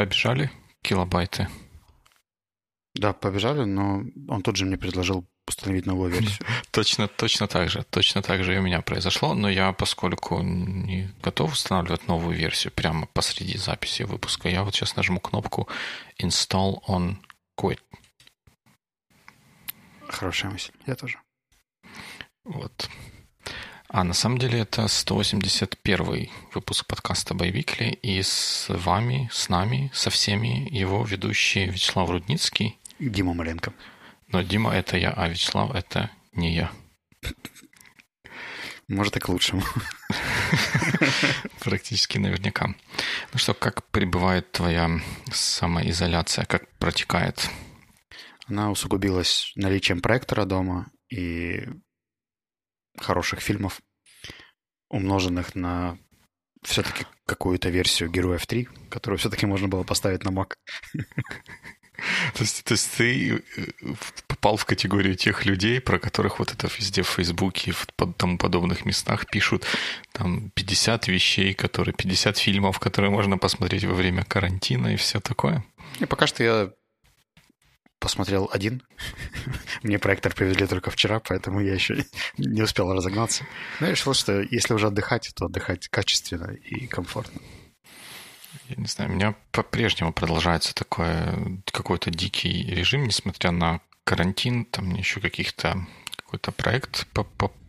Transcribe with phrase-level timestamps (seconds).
[0.00, 0.50] побежали
[0.82, 1.46] килобайты?
[2.94, 6.46] Да, побежали, но он тут же мне предложил установить новую версию.
[6.70, 7.84] Точно, точно так же.
[7.90, 12.72] Точно так же и у меня произошло, но я, поскольку не готов устанавливать новую версию
[12.72, 15.68] прямо посреди записи выпуска, я вот сейчас нажму кнопку
[16.18, 17.16] Install on
[17.60, 17.80] Quit.
[20.08, 20.72] Хорошая мысль.
[20.86, 21.18] Я тоже.
[22.44, 22.88] Вот.
[23.92, 30.10] А на самом деле это 181 выпуск подкаста Байвикли, и с вами, с нами, со
[30.10, 32.78] всеми его ведущий Вячеслав Рудницкий.
[33.00, 33.72] Дима Маленко.
[34.28, 36.70] Но Дима— это я, а Вячеслав— это не я.
[38.86, 39.64] Может, и к лучшему.
[41.58, 42.68] Практически наверняка.
[43.32, 45.00] Ну что, как пребывает твоя
[45.32, 46.44] самоизоляция?
[46.44, 47.50] Как протекает?
[48.46, 51.66] Она усугубилась наличием проектора дома и
[53.00, 53.80] хороших фильмов,
[54.88, 55.98] умноженных на
[56.62, 60.54] все-таки какую-то версию Героев 3, которую все-таки можно было поставить на Mac.
[62.34, 63.94] То есть, то есть ты э,
[64.26, 68.38] попал в категорию тех людей, про которых вот это везде в Фейсбуке и в тому
[68.38, 69.66] подобных местах пишут
[70.12, 75.62] там 50 вещей, которые 50 фильмов, которые можно посмотреть во время карантина и все такое?
[75.98, 76.70] И пока что я
[78.00, 78.82] посмотрел один.
[79.82, 82.04] Мне проектор привезли только вчера, поэтому я еще
[82.38, 83.44] не успел разогнаться.
[83.78, 87.40] Но я решил, что если уже отдыхать, то отдыхать качественно и комфортно
[88.68, 91.06] я не знаю, у меня по-прежнему продолжается такой
[91.72, 97.06] какой-то дикий режим, несмотря на карантин, там еще каких-то какой-то проект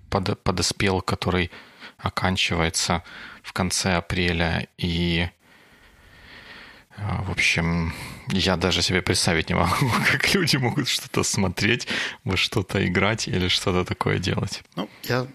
[0.10, 1.52] подоспел, который
[1.98, 3.04] оканчивается
[3.44, 5.30] в конце апреля, и
[6.98, 7.94] в общем,
[8.30, 11.88] я даже себе представить не могу, как люди могут что-то смотреть,
[12.24, 14.64] во что-то играть или что-то такое делать.
[14.76, 15.28] Ну, я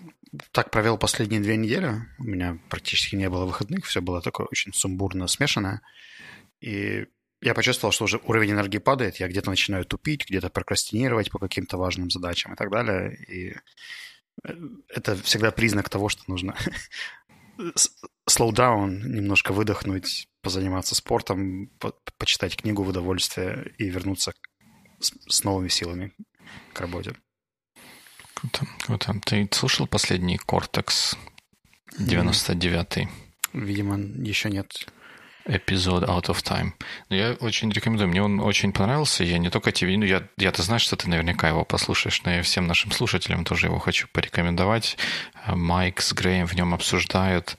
[0.53, 2.03] так провел последние две недели.
[2.19, 5.81] У меня практически не было выходных, все было такое очень сумбурно смешанное.
[6.61, 7.07] И
[7.41, 11.77] я почувствовал, что уже уровень энергии падает, я где-то начинаю тупить, где-то прокрастинировать по каким-то
[11.77, 13.17] важным задачам и так далее.
[13.29, 13.55] И
[14.45, 14.55] э,
[14.89, 16.57] это всегда признак того, что нужно
[17.59, 24.33] slow down, немножко выдохнуть, позаниматься спортом, по почитать книгу в удовольствие и вернуться
[25.01, 26.13] с, с новыми силами
[26.73, 27.17] к работе.
[28.35, 29.21] Круто, круто.
[29.25, 31.17] Ты слушал последний Cortex
[31.99, 33.09] 99-й?
[33.55, 34.87] Видимо, еще нет.
[35.47, 36.75] Эпизод Out of Time.
[37.09, 38.09] Но я очень рекомендую.
[38.09, 39.25] Мне он очень понравился.
[39.25, 39.97] Я не только тебе...
[39.97, 43.67] Ну, я, я-то знаю, что ты наверняка его послушаешь, но я всем нашим слушателям тоже
[43.67, 44.97] его хочу порекомендовать.
[45.49, 47.57] Майк с Греем в нем обсуждают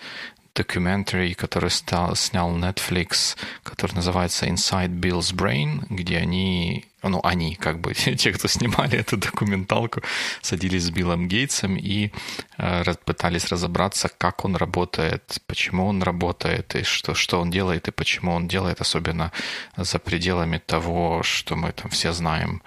[0.58, 7.80] документарий, который стал, снял Netflix, который называется Inside Bill's Brain, где они, ну, они, как
[7.80, 10.02] бы, те, кто снимали эту документалку,
[10.42, 12.12] садились с Биллом Гейтсом и
[12.58, 17.92] э, пытались разобраться, как он работает, почему он работает, и что, что он делает, и
[17.92, 19.32] почему он делает, особенно
[19.78, 22.62] за пределами того, что мы там все знаем,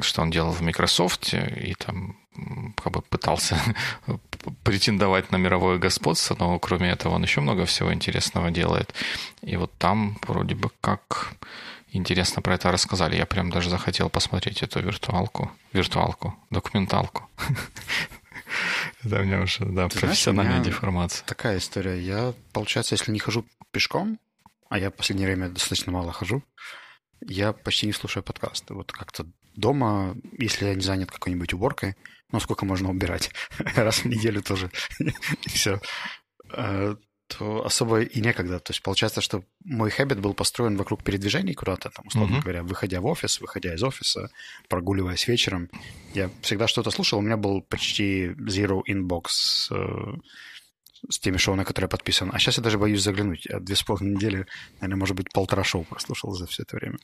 [0.00, 2.16] что он делал в Microsoft, и там
[2.76, 3.58] как бы пытался
[4.62, 8.94] претендовать на мировое господство, но кроме этого он еще много всего интересного делает.
[9.42, 11.34] И вот там вроде бы как
[11.92, 13.16] интересно про это рассказали.
[13.16, 17.28] Я прям даже захотел посмотреть эту виртуалку, виртуалку, документалку.
[19.04, 21.24] Это у меня уже, да, профессиональная деформация.
[21.26, 22.00] Такая история.
[22.00, 24.18] Я, получается, если не хожу пешком,
[24.68, 26.42] а я в последнее время достаточно мало хожу,
[27.20, 28.74] я почти не слушаю подкасты.
[28.74, 29.26] Вот как-то
[29.56, 31.96] дома, если я не занят какой-нибудь уборкой,
[32.32, 33.30] ну, сколько можно убирать?
[33.58, 34.70] Раз в неделю тоже.
[34.98, 35.80] и все.
[36.50, 36.96] А,
[37.28, 38.58] то особо и некогда.
[38.58, 42.42] То есть получается, что мой хэббит был построен вокруг передвижений куда-то, там, условно mm-hmm.
[42.42, 44.30] говоря, выходя в офис, выходя из офиса,
[44.68, 45.70] прогуливаясь вечером.
[46.14, 47.18] Я всегда что-то слушал.
[47.18, 50.16] У меня был почти zero inbox э,
[51.10, 52.30] с теми шоу, на которые я подписан.
[52.32, 53.46] А сейчас я даже боюсь заглянуть.
[53.46, 54.46] Я две с половиной недели,
[54.80, 56.98] наверное, может быть, полтора шоу прослушал за все это время.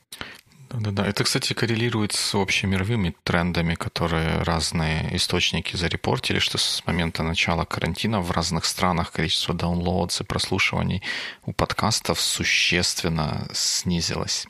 [0.75, 1.07] Да-да-да.
[1.07, 8.21] Это, кстати, коррелирует с общемировыми трендами, которые разные источники зарепортили, что с момента начала карантина
[8.21, 11.03] в разных странах количество даунлоудс и прослушиваний
[11.47, 14.49] у подкастов существенно снизилось.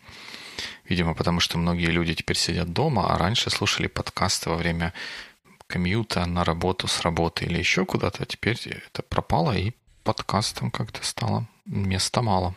[0.88, 4.94] Видимо, потому что многие люди теперь сидят дома, а раньше слушали подкасты во время
[5.66, 9.72] комьюта на работу с работы или еще куда-то, а теперь это пропало, и
[10.04, 12.54] подкастам как-то стало места мало.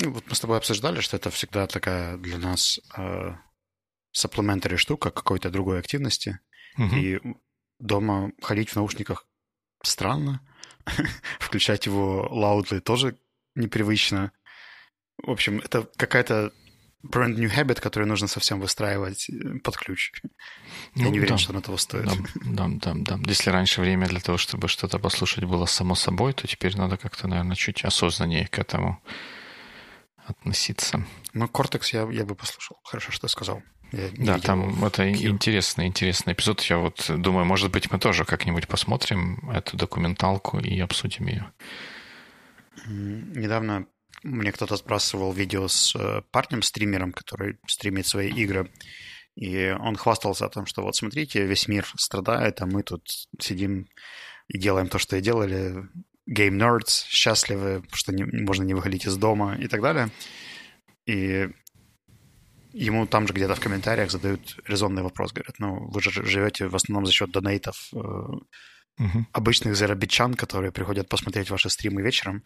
[0.00, 3.34] Ну, вот мы с тобой обсуждали, что это всегда такая для нас э,
[4.16, 6.38] supplementary штука какой-то другой активности.
[6.78, 6.96] Угу.
[6.96, 7.20] И
[7.78, 9.26] дома ходить в наушниках
[9.82, 10.40] странно.
[11.38, 13.16] Включать его loudly тоже
[13.54, 14.32] непривычно.
[15.22, 16.52] В общем, это какая-то
[17.02, 20.12] brand new habit, который нужно совсем выстраивать э, под ключ.
[20.94, 21.38] Я ну, не уверен, да.
[21.38, 22.06] что на того стоит.
[22.06, 23.30] Да, да, да, да.
[23.30, 27.28] Если раньше время для того, чтобы что-то послушать было само собой, то теперь надо как-то,
[27.28, 29.02] наверное, чуть осознаннее к этому
[30.30, 31.04] относиться.
[31.34, 32.78] Ну, Кортекс я, я бы послушал.
[32.84, 33.62] Хорошо, что сказал.
[33.92, 35.28] Я да, там это Q.
[35.28, 36.62] интересный, интересный эпизод.
[36.62, 41.52] Я вот думаю, может быть, мы тоже как-нибудь посмотрим эту документалку и обсудим ее.
[42.86, 43.86] Недавно
[44.22, 48.70] мне кто-то сбрасывал видео с э, парнем-стримером, который стримит свои игры.
[49.34, 53.02] И он хвастался о том, что вот смотрите, весь мир страдает, а мы тут
[53.38, 53.88] сидим
[54.48, 55.88] и делаем то, что и делали.
[56.30, 60.10] Game nerds счастливы, что не, можно не выходить из дома и так далее.
[61.06, 61.48] И
[62.72, 65.32] ему там же где-то в комментариях задают резонный вопрос.
[65.32, 69.26] Говорят, ну, вы же живете в основном за счет донейтов э, угу.
[69.32, 72.44] обычных зарабичан, которые приходят посмотреть ваши стримы вечером.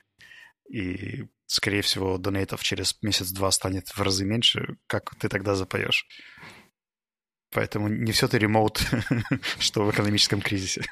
[0.70, 4.76] И, скорее всего, донейтов через месяц-два станет в разы меньше.
[4.86, 6.06] Как ты тогда запоешь?
[7.54, 8.82] Поэтому не все ты ремоут,
[9.60, 10.82] что в экономическом кризисе.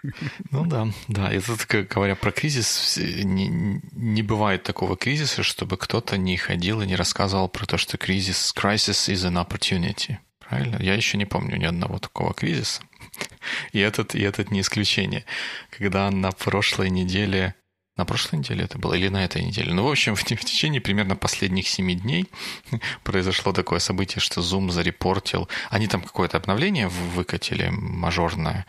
[0.51, 1.33] Ну да, да.
[1.35, 6.87] И тут, говоря про кризис, не, не бывает такого кризиса, чтобы кто-то не ходил и
[6.87, 10.19] не рассказывал про то, что кризис, crisis is an opportunity.
[10.39, 10.77] Правильно?
[10.81, 12.83] Я еще не помню ни одного такого кризиса.
[13.73, 15.25] И этот, и этот не исключение.
[15.71, 17.55] Когда на прошлой неделе
[17.97, 19.73] на прошлой неделе это было или на этой неделе.
[19.75, 22.27] Ну, в общем, в, в течение примерно последних семи дней
[23.05, 25.49] произошло такое событие, что Zoom зарепортил.
[25.71, 28.67] Они там какое-то обновление выкатили мажорное,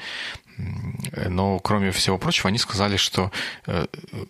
[0.58, 3.32] но, кроме всего прочего, они сказали, что
[3.66, 3.86] э,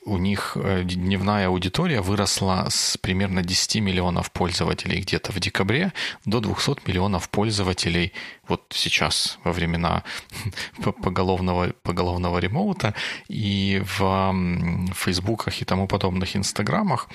[0.06, 5.94] у них э, дневная аудитория выросла с примерно 10 миллионов пользователей где-то в декабре
[6.26, 8.14] до 200 миллионов пользователей
[8.48, 10.04] вот сейчас, во времена
[11.04, 12.94] поголовного, поголовного ремоута.
[13.28, 17.10] И в фейсбуках и тому подобных инстаграмах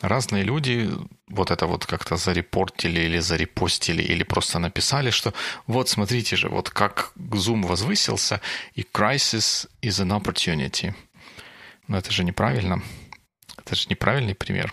[0.00, 0.90] разные люди
[1.32, 5.32] вот это вот как-то зарепортили или зарепостили, или просто написали, что
[5.66, 8.40] вот смотрите же, вот как Zoom возвысился,
[8.74, 10.94] и crisis is an opportunity.
[11.88, 12.82] Но это же неправильно.
[13.58, 14.72] Это же неправильный пример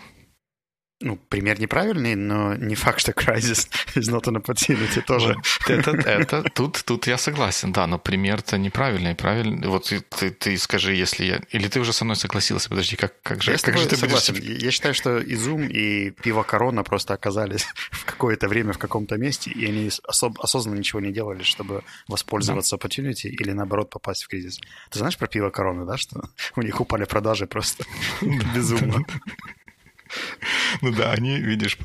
[1.02, 5.34] ну, пример неправильный, но не факт, что Crysis is not an opportunity тоже.
[5.66, 9.14] Это, это, тут, тут я согласен, да, но пример-то неправильный.
[9.14, 9.66] Правильный.
[9.68, 11.40] Вот ты, ты скажи, если я...
[11.50, 12.68] Или ты уже со мной согласился?
[12.68, 14.34] Подожди, как, как же, я как же ты согласен.
[14.34, 14.62] Будешь...
[14.62, 19.16] Я считаю, что и Zoom, и пиво Корона просто оказались в какое-то время в каком-то
[19.16, 20.38] месте, и они особ...
[20.38, 22.86] осознанно ничего не делали, чтобы воспользоваться да.
[22.86, 24.60] opportunity или, наоборот, попасть в кризис.
[24.90, 26.20] Ты знаешь про пиво Корона, да, что
[26.56, 27.84] у них упали продажи просто
[28.54, 29.02] безумно.
[30.82, 31.76] Ну да, они, видишь,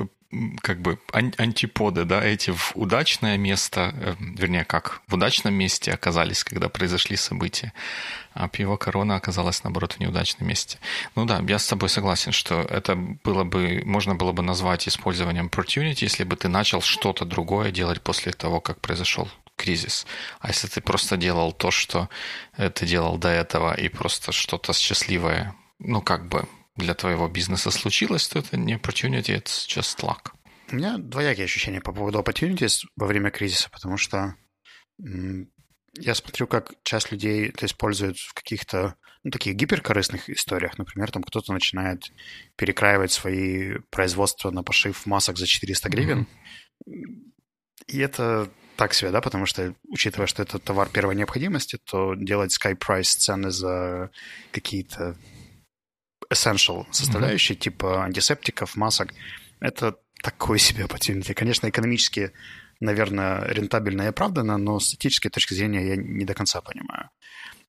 [0.62, 6.44] как бы антиподы, да, эти в удачное место, э, вернее, как в удачном месте оказались,
[6.44, 7.74] когда произошли события,
[8.33, 10.80] а пиво Корона оказалось, наоборот, в неудачном месте.
[11.16, 15.48] Ну да, я с тобой согласен, что это было бы, можно было бы назвать использованием
[15.48, 20.06] opportunity, если бы ты начал что-то другое делать после того, как произошел кризис.
[20.39, 22.10] А если ты просто делал то, что
[22.57, 26.45] ты делал до этого, и просто что-то счастливое, ну, как бы
[26.75, 30.31] для твоего бизнеса случилось, то это не opportunity, it's just luck.
[30.72, 34.36] У меня двоякие ощущения по поводу opportunities во время кризиса, потому что
[35.98, 40.77] я смотрю, как часть людей это используют в каких-то ну, таких гиперкорыстных историях.
[40.77, 42.12] Например, там кто-то начинает
[42.57, 46.28] перекраивать свои производства на пошив масок за 400 гривен.
[46.88, 47.31] Mm-hmm.
[47.88, 52.56] И это так себе, да, потому что, учитывая, что это товар первой необходимости, то делать
[52.56, 54.11] sky price цены за
[54.52, 55.16] какие-то
[56.30, 57.62] essential составляющие, mm-hmm.
[57.62, 59.14] типа антисептиков, масок,
[59.60, 61.34] это такой себе opportunity.
[61.34, 62.32] Конечно, экономически,
[62.80, 67.10] наверное, рентабельно и оправданно, но с этической точки зрения я не до конца понимаю.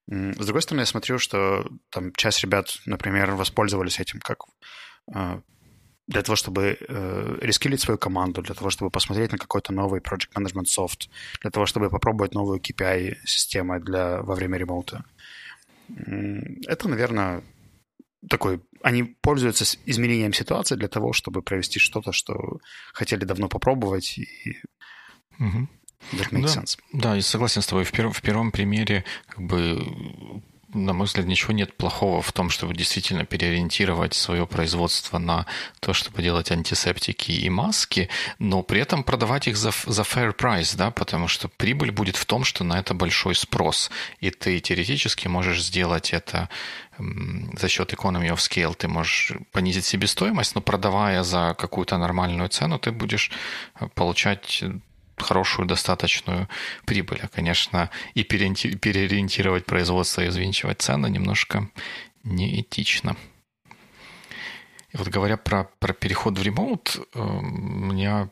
[0.08, 4.44] С другой стороны, я смотрю, что там часть ребят, например, воспользовались этим как
[5.12, 5.40] э,
[6.06, 10.30] для того, чтобы э, рескилить свою команду, для того, чтобы посмотреть на какой-то новый project
[10.38, 11.08] management soft,
[11.40, 15.04] для того, чтобы попробовать новую KPI-систему для, во время ремоута.
[15.88, 17.42] Это, наверное,
[18.28, 22.58] такой, они пользуются изменением ситуации для того, чтобы провести что-то, что
[22.92, 24.18] хотели давно попробовать.
[24.18, 24.60] И...
[25.38, 25.68] Угу.
[26.12, 26.78] That makes да, sense.
[26.92, 27.84] Да, я согласен с тобой.
[27.84, 29.80] В, перв, в первом примере как бы
[30.76, 35.46] на мой взгляд, ничего нет плохого в том, чтобы действительно переориентировать свое производство на
[35.80, 40.76] то, чтобы делать антисептики и маски, но при этом продавать их за, за fair price,
[40.76, 43.90] да, потому что прибыль будет в том, что на это большой спрос,
[44.20, 46.48] и ты теоретически можешь сделать это
[46.98, 48.74] за счет economy of scale.
[48.74, 53.30] Ты можешь понизить себестоимость, но продавая за какую-то нормальную цену, ты будешь
[53.94, 54.62] получать
[55.16, 56.48] хорошую достаточную
[56.84, 57.20] прибыль.
[57.22, 61.68] А, конечно, и переориентировать производство и взвинчивать цены немножко
[62.24, 63.16] неэтично.
[64.92, 68.30] И вот говоря про, про переход в ремоут, э, меня,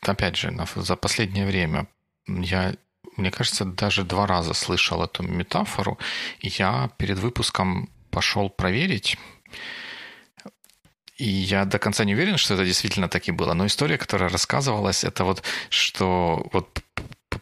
[0.00, 1.86] опять же, за последнее время
[2.26, 2.74] я,
[3.16, 5.98] мне кажется, даже два раза слышал эту метафору,
[6.40, 9.18] я перед выпуском пошел проверить,
[11.16, 13.54] и я до конца не уверен, что это действительно так и было.
[13.54, 16.82] Но история, которая рассказывалась, это вот, что вот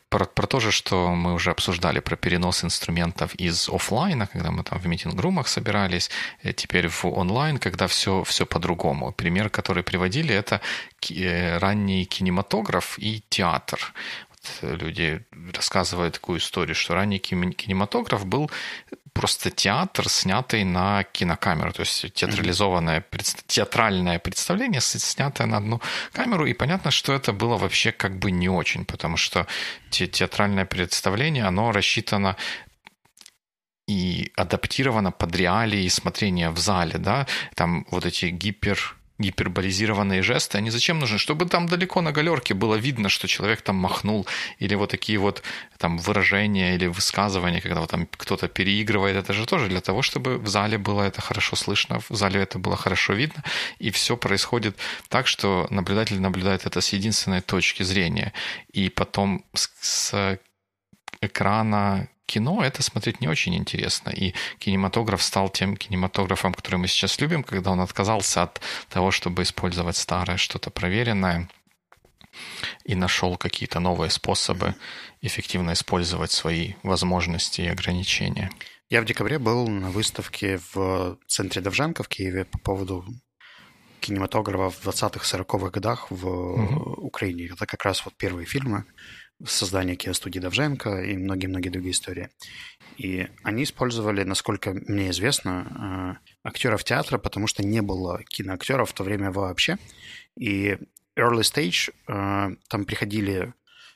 [0.08, 4.62] про, про то же, что мы уже обсуждали, про перенос инструментов из офлайна, когда мы
[4.62, 6.10] там в митинг-румах собирались,
[6.42, 9.12] э, теперь в онлайн, когда все, все по-другому.
[9.12, 10.60] Пример, который приводили, это
[11.10, 13.94] э, ранний кинематограф и театр
[14.62, 15.24] люди
[15.54, 18.50] рассказывают такую историю, что ранний кинематограф был
[19.12, 23.04] просто театр, снятый на кинокамеру, то есть театрализованное,
[23.46, 25.80] театральное представление, снятое на одну
[26.12, 29.46] камеру, и понятно, что это было вообще как бы не очень, потому что
[29.90, 32.36] те, театральное представление, оно рассчитано
[33.86, 40.70] и адаптировано под реалии смотрения в зале, да, там вот эти гипер гиперболизированные жесты, они
[40.70, 41.18] зачем нужны?
[41.18, 44.26] Чтобы там далеко на галерке было видно, что человек там махнул,
[44.58, 45.42] или вот такие вот
[45.78, 50.38] там выражения или высказывания, когда вот там кто-то переигрывает, это же тоже для того, чтобы
[50.38, 53.42] в зале было это хорошо слышно, в зале это было хорошо видно,
[53.78, 54.76] и все происходит
[55.08, 58.32] так, что наблюдатель наблюдает это с единственной точки зрения,
[58.72, 60.38] и потом с, с
[61.20, 64.10] экрана кино это смотреть не очень интересно.
[64.10, 69.42] И кинематограф стал тем кинематографом, который мы сейчас любим, когда он отказался от того, чтобы
[69.42, 71.48] использовать старое, что-то проверенное,
[72.84, 74.74] и нашел какие-то новые способы
[75.20, 78.50] эффективно использовать свои возможности и ограничения.
[78.88, 83.04] Я в декабре был на выставке в центре Довженко в Киеве по поводу
[84.00, 87.06] кинематографа в 20-40-х годах в угу.
[87.06, 87.46] Украине.
[87.46, 88.84] Это как раз вот первые фильмы,
[89.46, 92.28] создания киностудии Давженко и многие-многие другие истории.
[92.96, 98.92] И они использовали, насколько мне известно, э, актеров театра, потому что не было киноактеров в
[98.92, 99.78] то время вообще.
[100.36, 100.78] И
[101.16, 103.54] early stage э, там приходили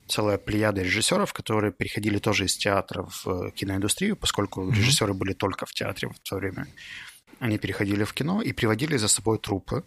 [0.08, 5.72] целая плеяда режиссеров, которые переходили тоже из театра в киноиндустрию, поскольку режиссеры были только в
[5.72, 6.66] театре в то время.
[7.38, 9.84] Они переходили в кино и приводили за собой трупы,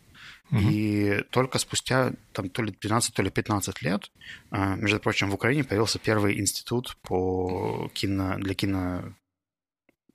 [0.52, 0.60] Угу.
[0.62, 4.12] И только спустя там, то ли 12, то ли 15 лет,
[4.50, 9.14] а, между прочим, в Украине появился первый институт по кино, для кино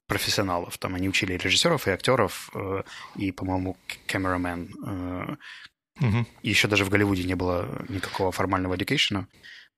[0.06, 0.76] профессионалов.
[0.78, 2.82] Там они учили режиссеров и актеров, э,
[3.16, 3.76] и, по-моему,
[4.06, 5.38] камерамен.
[6.00, 6.26] Угу.
[6.42, 9.26] И еще даже в Голливуде не было никакого формального education.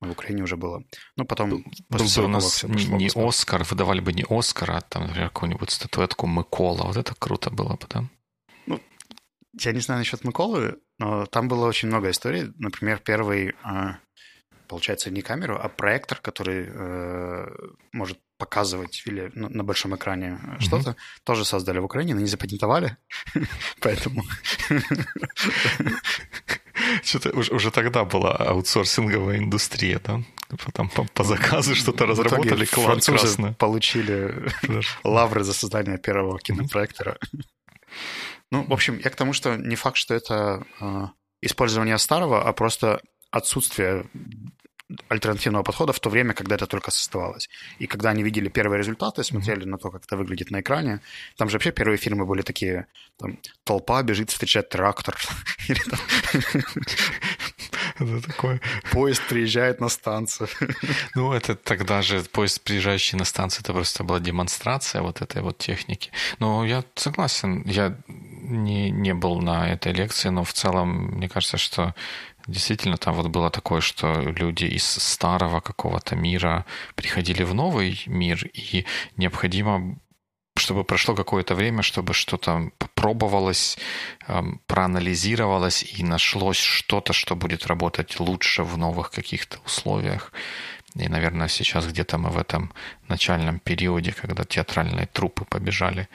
[0.01, 0.83] В Украине уже было.
[1.17, 1.51] Ну, потом...
[1.51, 5.31] Был, был бы у нас не, не Оскар, выдавали бы не Оскар, а там, например,
[5.31, 6.85] какую-нибудь статуэтку Микола.
[6.85, 8.05] Вот это круто было бы, да?
[9.59, 12.53] Я не знаю насчет Миколы, но там было очень много историй.
[12.59, 13.99] Например, первый, а,
[14.69, 17.49] получается, не камеру, а проектор, который э,
[17.93, 20.61] может показывать или на большом экране mm-hmm.
[20.61, 22.97] что-то, тоже создали в Украине, но не запатентовали,
[23.81, 24.23] поэтому...
[27.03, 30.21] Что-то уже, тогда была аутсорсинговая индустрия, да?
[30.65, 34.53] Потом по, заказу что-то разработали, французы получили
[35.05, 37.19] лавры за создание первого кинопроектора.
[38.51, 41.07] Ну, в общем, я к тому, что не факт, что это э,
[41.43, 43.01] использование старого, а просто
[43.31, 44.07] отсутствие
[45.09, 47.49] альтернативного подхода в то время, когда это только создавалось.
[47.81, 49.71] И когда они видели первые результаты, смотрели mm-hmm.
[49.71, 51.01] на то, как это выглядит на экране,
[51.37, 52.87] там же вообще первые фильмы были такие,
[53.19, 55.17] там, толпа бежит встречать трактор.
[55.69, 55.99] Или там...
[57.99, 58.61] Это такое.
[58.93, 60.49] Поезд приезжает на станцию.
[61.15, 65.59] Ну, это тогда же поезд, приезжающий на станцию, это просто была демонстрация вот этой вот
[65.59, 66.11] техники.
[66.39, 67.97] Но я согласен, я
[68.47, 71.95] не, не был на этой лекции, но в целом, мне кажется, что
[72.47, 78.47] действительно там вот было такое, что люди из старого какого-то мира приходили в новый мир,
[78.47, 78.85] и
[79.17, 79.99] необходимо
[80.59, 83.79] чтобы прошло какое-то время, чтобы что-то попробовалось,
[84.27, 90.33] эм, проанализировалось и нашлось что-то, что будет работать лучше в новых каких-то условиях.
[90.95, 92.73] И, наверное, сейчас где-то мы в этом
[93.09, 96.09] начальном периоде, когда театральные трупы побежали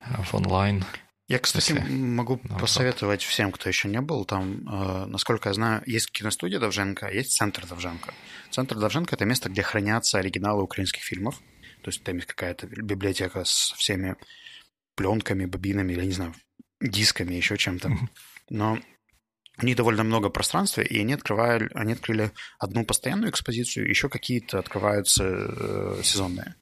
[0.00, 0.84] э, в онлайн.
[1.30, 1.94] Я, кстати, Если...
[1.94, 3.30] могу ну, посоветовать вот.
[3.30, 4.24] всем, кто еще не был.
[4.24, 8.12] Там, э, насколько я знаю, есть киностудия Довженко, есть центр Довженко.
[8.50, 11.40] Центр Довженко– это место, где хранятся оригиналы украинских фильмов.
[11.82, 14.16] То есть там есть какая-то библиотека с всеми
[14.96, 16.34] пленками, бобинами, или, не знаю,
[16.80, 17.92] дисками, еще чем-то.
[18.48, 18.80] Но
[19.62, 24.58] у них довольно много пространства, и они, открывали, они открыли одну постоянную экспозицию, еще какие-то
[24.58, 26.56] открываются э, сезонные.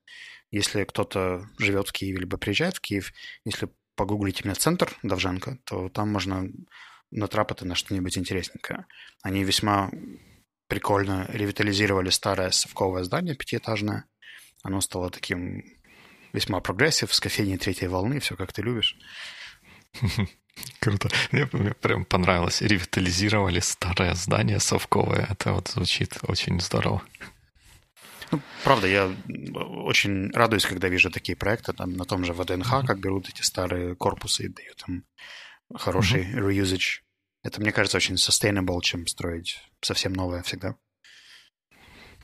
[0.51, 3.15] Если кто-то живет в Киеве, либо приезжает в Киев,
[3.47, 6.49] если погуглить именно центр Довженко, то там можно
[7.11, 8.87] натрапить на что-нибудь интересненькое.
[9.23, 9.91] Они весьма
[10.69, 14.05] прикольно ревитализировали старое совковое здание пятиэтажное,
[14.63, 15.65] оно стало таким
[16.33, 18.97] весьма progressive, с кофейней третьей волны, все как ты любишь.
[20.81, 21.09] Круто.
[21.33, 22.63] Мне, мне прям понравилось.
[22.63, 25.27] Ревитализировали старое здание совковое.
[25.31, 27.03] Это вот звучит очень здорово.
[28.31, 29.11] Ну, правда, я
[29.85, 33.95] очень радуюсь, когда вижу такие проекты там, на том же ВДНХ, как берут эти старые
[33.95, 35.05] корпусы и дают им
[35.75, 36.49] хороший mm-hmm.
[36.49, 37.01] reusage.
[37.43, 40.77] Это, мне кажется, очень sustainable, чем строить совсем новое всегда.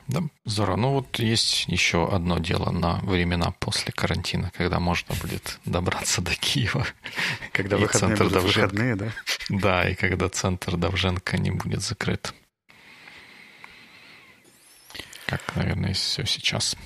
[0.06, 0.76] Да, здорово.
[0.76, 6.34] Ну вот есть еще одно дело на времена после карантина, когда можно будет добраться до
[6.34, 6.86] Киева.
[7.52, 8.40] Когда выходные Довженко.
[8.40, 9.12] выходные, да?
[9.48, 12.34] Да, и когда центр Довженко не будет закрыт.
[15.38, 16.76] Как, наверное, все сейчас.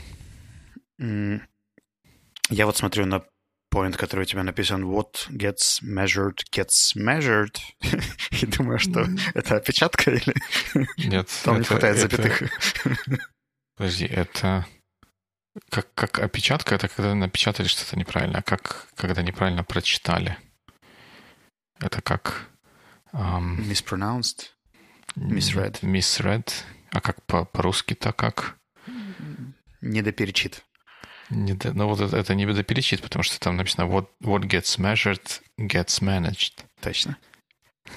[0.98, 3.22] Я вот смотрю на
[3.70, 7.58] point, который у тебя написан What gets measured gets measured.
[8.30, 10.34] И думаю, что это опечатка или...
[10.96, 11.28] Нет.
[11.44, 12.16] Там это, не хватает это...
[12.16, 12.50] запятых.
[13.76, 14.66] Подожди, это...
[15.70, 20.38] Как, как опечатка, это когда напечатали что-то неправильно, а как когда неправильно прочитали.
[21.80, 22.48] Это как...
[23.12, 23.58] Um...
[23.58, 24.50] Mispronounced?
[25.16, 25.80] Misread?
[25.82, 26.50] Misread.
[26.90, 28.56] А как по- по-русски-то как?
[29.80, 30.64] Недоперечит.
[31.30, 35.40] Не, ну вот это, это не перечит, потому что там написано what, what gets measured
[35.58, 36.64] gets managed.
[36.80, 37.16] Точно.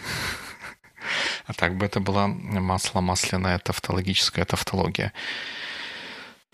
[1.48, 5.12] А так бы это была масло масляная тавтологическая тавтология.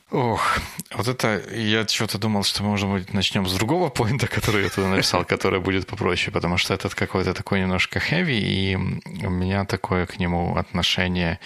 [0.10, 0.58] Ох,
[0.94, 4.70] вот это я что-то думал, что мы, может быть, начнем с другого поинта, который я
[4.70, 9.66] туда написал, который будет попроще, потому что этот какой-то такой немножко heavy, и у меня
[9.66, 11.40] такое к нему отношение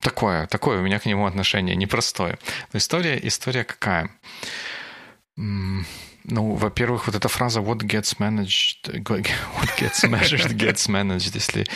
[0.00, 2.38] такое, такое у меня к нему отношение непростое.
[2.72, 4.10] Но история, история какая?
[6.30, 11.66] Ну, во-первых, вот эта фраза "what gets managed, what gets measured gets managed", если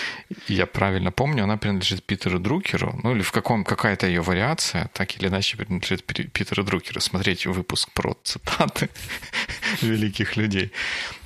[0.49, 5.17] я правильно помню, она принадлежит Питеру Друкеру, ну или в каком какая-то ее вариация, так
[5.17, 7.01] или иначе принадлежит Питеру Друкеру.
[7.01, 8.91] Смотреть выпуск про цитаты
[9.81, 10.73] великих людей.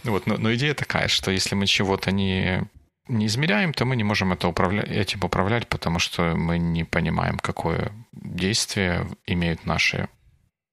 [0.05, 2.63] Вот, но, но идея такая, что если мы чего-то не
[3.09, 7.39] не измеряем, то мы не можем это управлять, этим управлять, потому что мы не понимаем,
[7.39, 10.09] какое действие имеют наши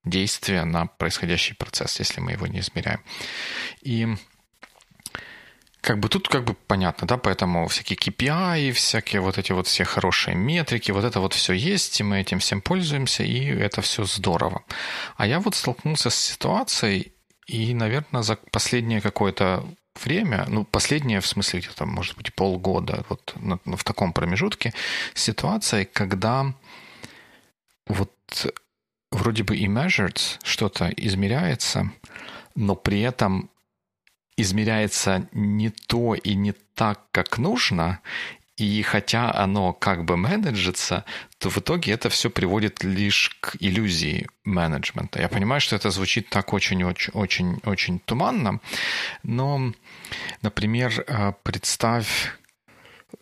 [0.03, 3.01] действия на происходящий процесс, если мы его не измеряем.
[3.81, 4.07] И
[5.81, 9.83] как бы тут как бы понятно, да, поэтому всякие KPI, всякие вот эти вот все
[9.83, 14.05] хорошие метрики, вот это вот все есть, и мы этим всем пользуемся, и это все
[14.05, 14.63] здорово.
[15.17, 17.13] А я вот столкнулся с ситуацией,
[17.47, 23.35] и, наверное, за последнее какое-то время, ну, последнее, в смысле, где-то, может быть, полгода, вот
[23.65, 24.73] в таком промежутке,
[25.13, 26.53] ситуация, когда
[27.87, 28.11] вот
[29.11, 31.91] вроде бы и measured что-то измеряется,
[32.55, 33.49] но при этом
[34.37, 37.99] измеряется не то и не так, как нужно,
[38.57, 41.05] и хотя оно как бы менеджится,
[41.39, 45.19] то в итоге это все приводит лишь к иллюзии менеджмента.
[45.19, 48.59] Я понимаю, что это звучит так очень-очень-очень туманно,
[49.23, 49.73] но,
[50.43, 52.31] например, э, представь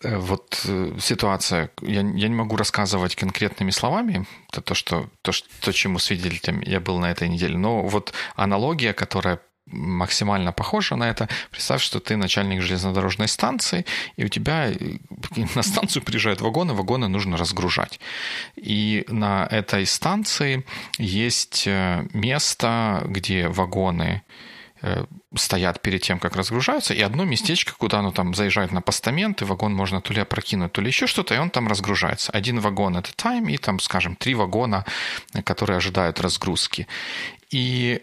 [0.03, 5.31] э, вот э, ситуация, я, я не могу рассказывать конкретными словами, это то, что, то,
[5.31, 9.39] что, то, чему свидетелем я был на этой неделе, но вот аналогия, которая
[9.71, 11.27] максимально похоже на это.
[11.51, 13.85] Представь, что ты начальник железнодорожной станции,
[14.17, 14.75] и у тебя э,
[15.55, 17.99] на станцию приезжают вагоны, вагоны нужно разгружать.
[18.55, 20.65] И на этой станции
[20.97, 24.21] есть э, место, где вагоны
[24.81, 25.05] э,
[25.35, 29.45] стоят перед тем, как разгружаются, и одно местечко, куда оно там заезжает на постамент, и
[29.45, 32.31] вагон можно то ли опрокинуть, то ли еще что-то, и он там разгружается.
[32.31, 34.85] Один вагон a time, и там, скажем, три вагона,
[35.43, 36.87] которые ожидают разгрузки.
[37.49, 38.01] И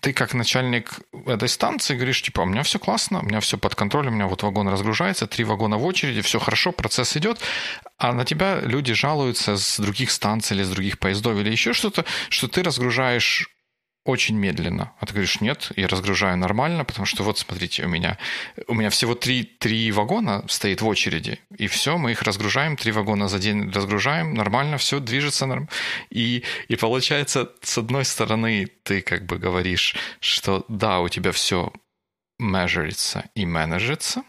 [0.00, 3.74] ты как начальник этой станции говоришь, типа, у меня все классно, у меня все под
[3.74, 7.40] контролем, у меня вот вагон разгружается, три вагона в очереди, все хорошо, процесс идет,
[7.98, 12.04] а на тебя люди жалуются с других станций или с других поездов или еще что-то,
[12.28, 13.53] что ты разгружаешь
[14.04, 14.92] очень медленно.
[15.00, 18.18] А ты говоришь, нет, я разгружаю нормально, потому что вот смотрите, у меня,
[18.68, 22.92] у меня всего три, три вагона стоит в очереди, и все, мы их разгружаем, три
[22.92, 25.46] вагона за день разгружаем, нормально, все движется.
[25.46, 25.68] Норм...
[26.10, 31.72] И, и получается, с одной стороны, ты как бы говоришь, что да, у тебя все
[32.38, 34.22] межерится и менеджится,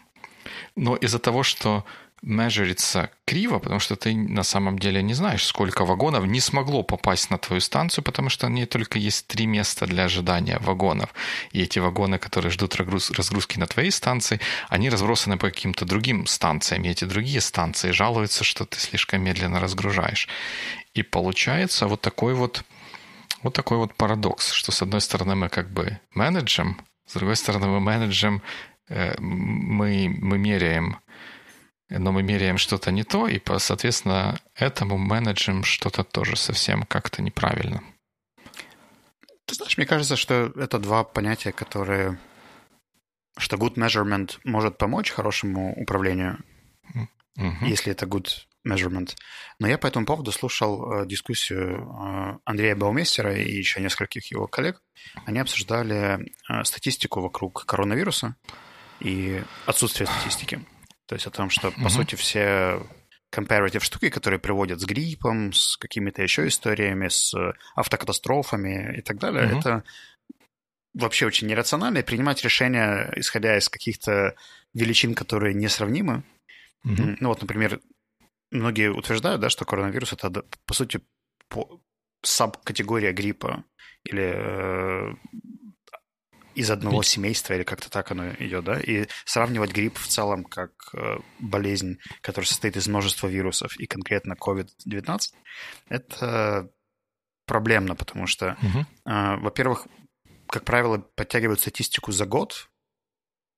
[0.74, 1.84] но из-за того, что
[2.26, 7.30] межерится криво, потому что ты на самом деле не знаешь, сколько вагонов не смогло попасть
[7.30, 11.14] на твою станцию, потому что не только есть три места для ожидания вагонов.
[11.52, 16.82] И эти вагоны, которые ждут разгрузки на твоей станции, они разбросаны по каким-то другим станциям.
[16.84, 20.28] И эти другие станции жалуются, что ты слишком медленно разгружаешь.
[20.94, 22.64] И получается вот такой вот,
[23.44, 27.68] вот такой вот парадокс, что с одной стороны мы как бы менеджем, с другой стороны
[27.68, 28.42] мы менеджем,
[28.88, 30.98] э, мы, мы меряем
[31.88, 37.82] но мы меряем что-то не то, и, соответственно, этому менеджем что-то тоже совсем как-то неправильно.
[39.46, 42.18] Ты знаешь, мне кажется, что это два понятия, которые...
[43.38, 46.38] Что good measurement может помочь хорошему управлению,
[46.94, 47.66] mm-hmm.
[47.66, 48.28] если это good
[48.66, 49.14] measurement.
[49.58, 54.46] Но я по этому поводу слушал э, дискуссию э, Андрея Баумейстера и еще нескольких его
[54.46, 54.82] коллег.
[55.26, 58.36] Они обсуждали э, статистику вокруг коронавируса
[59.00, 60.64] и отсутствие статистики.
[61.06, 61.88] То есть о том, что, по mm-hmm.
[61.88, 62.82] сути, все
[63.34, 67.34] comparative штуки, которые приводят с гриппом, с какими-то еще историями, с
[67.74, 69.58] автокатастрофами и так далее, mm-hmm.
[69.58, 69.84] это
[70.94, 74.34] вообще очень нерационально, и принимать решения, исходя из каких-то
[74.74, 76.24] величин, которые несравнимы.
[76.86, 77.16] Mm-hmm.
[77.20, 77.80] Ну вот, например,
[78.50, 80.30] многие утверждают, да, что коронавирус это,
[80.64, 81.00] по сути,
[81.48, 81.80] по
[82.22, 83.64] саб-категория гриппа
[84.04, 85.14] или э,
[86.56, 90.72] из одного семейства, или как-то так оно идет, да, и сравнивать грипп в целом как
[90.94, 95.20] э, болезнь, которая состоит из множества вирусов, и конкретно COVID-19,
[95.88, 96.70] это
[97.46, 98.86] проблемно, потому что, угу.
[99.04, 99.86] во-первых,
[100.48, 102.68] как правило, подтягивают статистику за год,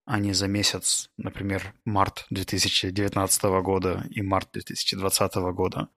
[0.04, 5.88] а не за месяц, например, март 2019 года и март 2020 года.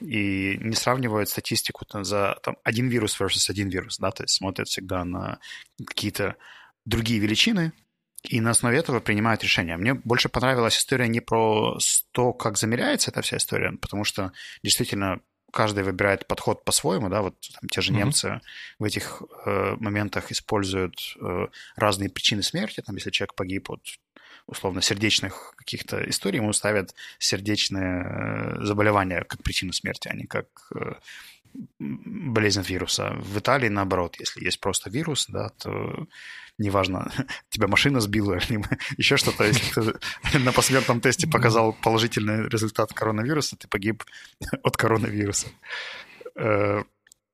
[0.00, 4.34] И не сравнивают статистику там, за там, один вирус versus один вирус, да, то есть
[4.34, 5.38] смотрят всегда на
[5.86, 6.36] какие-то
[6.84, 7.72] другие величины,
[8.28, 9.76] и на основе этого принимают решения.
[9.76, 11.78] Мне больше понравилась история не про
[12.12, 15.20] то, как замеряется эта вся история, потому что действительно
[15.52, 17.96] каждый выбирает подход по-своему, да, вот там, те же mm-hmm.
[17.96, 18.40] немцы
[18.78, 23.82] в этих э, моментах используют э, разные причины смерти, там, если человек погиб от
[24.46, 30.46] условно сердечных каких-то историй, ему ставят сердечные э, заболевания как причину смерти, а не как
[30.74, 30.94] э,
[31.78, 33.14] болезнь вируса.
[33.18, 36.06] В Италии наоборот, если есть просто вирус, да, то
[36.58, 37.10] неважно,
[37.48, 38.62] тебя машина сбила или
[38.96, 39.94] еще что-то, если
[40.32, 44.04] ты на посмертном тесте показал положительный результат коронавируса, ты погиб
[44.62, 45.48] от коронавируса.
[46.36, 46.82] Э,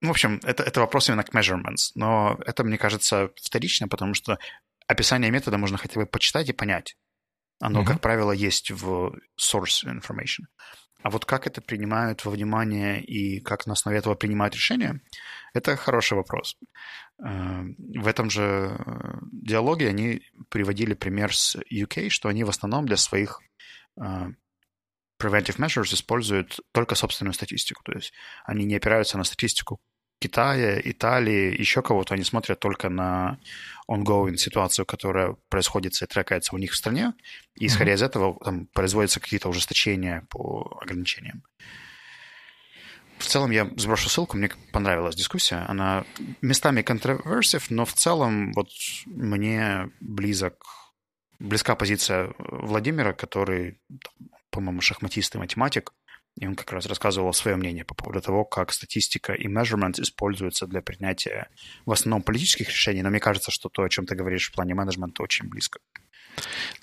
[0.03, 4.15] ну, в общем, это, это вопрос именно к measurements, но это, мне кажется, вторично, потому
[4.15, 4.39] что
[4.91, 6.97] описание метода можно хотя бы почитать и понять.
[7.61, 7.87] Оно, mm-hmm.
[7.87, 10.47] как правило, есть в source information.
[11.03, 15.01] А вот как это принимают во внимание и как на основе этого принимают решения,
[15.55, 16.57] это хороший вопрос.
[17.25, 22.87] Э, в этом же э, диалоге они приводили пример с UK, что они в основном
[22.87, 23.41] для своих
[23.97, 24.03] э,
[25.23, 27.83] preventive measures используют только собственную статистику.
[27.85, 28.13] То есть
[28.45, 29.81] они не опираются на статистику
[30.21, 33.39] Китая, Италии, еще кого-то, они смотрят только на
[33.89, 37.15] ongoing ситуацию, которая происходит и трекается у них в стране,
[37.57, 37.95] и исходя mm-hmm.
[37.95, 41.43] из этого там производятся какие-то ужесточения по ограничениям.
[43.19, 45.65] В целом я сброшу ссылку, мне понравилась дискуссия.
[45.69, 46.05] Она
[46.41, 48.69] местами controversive, но в целом вот
[49.07, 50.65] мне близок,
[51.39, 53.79] близка позиция Владимира, который,
[54.51, 55.93] по-моему, шахматист и математик,
[56.37, 60.67] и он как раз рассказывал свое мнение по поводу того, как статистика и measurement используются
[60.67, 61.49] для принятия
[61.87, 63.03] в основном политических решений.
[63.03, 65.81] Но мне кажется, что то, о чем ты говоришь в плане менеджмента, очень близко.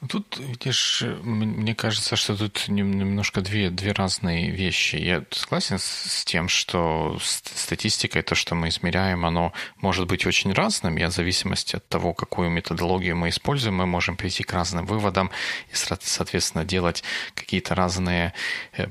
[0.01, 4.97] Ну, тут, видишь, мне кажется, что тут немножко две, две разные вещи.
[4.97, 10.53] Я согласен с тем, что статистика и то, что мы измеряем, оно может быть очень
[10.53, 14.85] разным, и в зависимости от того, какую методологию мы используем, мы можем прийти к разным
[14.85, 15.31] выводам
[15.71, 18.33] и, соответственно, делать какие-то разные
[18.73, 18.87] э,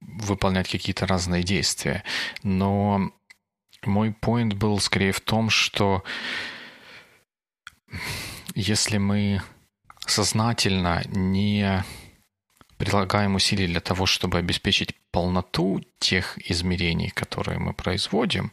[0.00, 2.02] выполнять какие-то разные действия.
[2.42, 3.10] Но
[3.84, 6.04] мой point был скорее в том, что
[8.54, 9.42] если мы
[10.06, 11.84] сознательно не
[12.76, 18.52] прилагаем усилий для того, чтобы обеспечить полноту тех измерений, которые мы производим,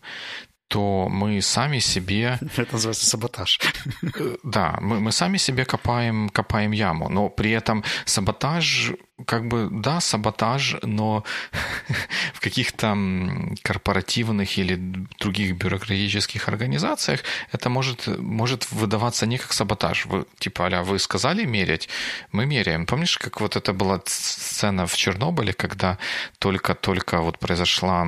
[0.68, 2.40] то мы сами себе...
[2.58, 3.60] Это называется саботаж.
[4.04, 8.94] Э, да, мы, мы сами себе копаем, копаем яму, но при этом саботаж
[9.26, 11.24] как бы, да, саботаж, но
[12.34, 12.98] в каких-то
[13.64, 14.76] корпоративных или
[15.20, 20.06] других бюрократических организациях это может, может выдаваться не как саботаж.
[20.06, 21.90] Вы, типа, а вы сказали мерять,
[22.32, 22.86] мы меряем.
[22.86, 25.98] Помнишь, как вот это была сцена в Чернобыле, когда
[26.40, 28.08] только-только вот произошла,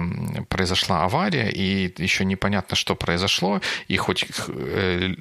[0.50, 5.14] произошла авария, и еще непонятно, что произошло, и хоть э,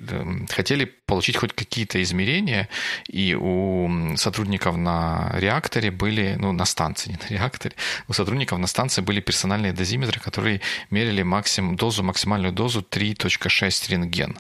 [0.51, 2.71] хотели получить хоть какие-то измерения,
[3.07, 7.75] и у сотрудников на реакторе были, ну, на станции, не на реакторе,
[8.09, 14.39] у сотрудников на станции были персональные дозиметры, которые мерили максимум, дозу, максимальную дозу 3.6 рентген.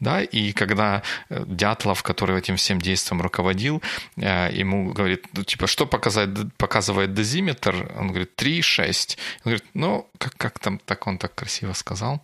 [0.00, 3.82] Да, и когда э, Дятлов, который этим всем действием руководил,
[4.16, 7.92] э, ему говорит, ну, типа, что показывает, показывает дозиметр?
[7.98, 9.18] Он говорит, 3.6.
[9.44, 12.22] Он говорит, ну, как, как там, так он так красиво сказал,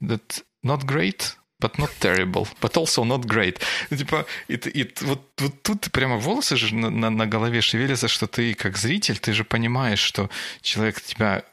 [0.00, 3.60] That not great, but not terrible, but also not great.
[3.90, 8.08] Ну, типа, и, и вот, вот тут прямо волосы же на, на, на голове шевелятся,
[8.08, 10.30] что ты как зритель, ты же понимаешь, что
[10.62, 11.44] человек тебя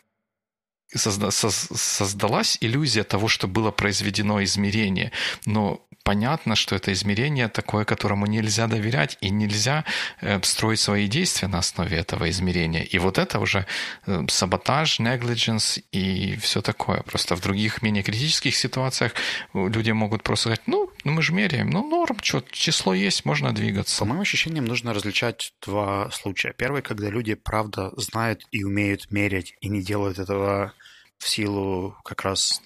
[0.93, 5.11] созда, создалась иллюзия того, что было произведено измерение,
[5.45, 9.83] но понятно, что это измерение такое, которому нельзя доверять, и нельзя
[10.21, 12.83] э, строить свои действия на основе этого измерения.
[12.83, 13.65] И вот это уже
[14.05, 17.01] э, саботаж, negligence и все такое.
[17.01, 19.13] Просто в других менее критических ситуациях
[19.53, 23.97] люди могут просто сказать, ну, мы же меряем, ну, норм, что, число есть, можно двигаться.
[23.99, 26.53] По моим ощущениям, нужно различать два случая.
[26.55, 30.74] Первый, когда люди, правда, знают и умеют мерять, и не делают этого
[31.17, 32.61] в силу как раз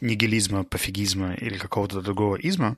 [0.00, 2.76] нигилизма, пофигизма или какого-то другого изма.